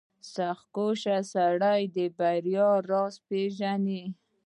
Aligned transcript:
•سختکوش 0.33 1.01
سړی 1.33 1.81
د 1.95 1.97
بریا 2.17 2.69
راز 2.89 3.15
پېژني. 3.27 4.03